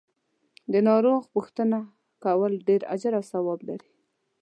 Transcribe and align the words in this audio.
د 0.71 0.73
ناروغ 0.87 1.21
پو 1.31 1.39
ښتنه 1.47 1.79
کول 2.23 2.51
ډیر 2.67 2.81
اجر 2.93 3.11
او 3.19 3.23
ثواب 3.31 3.59
لری. 3.67 3.91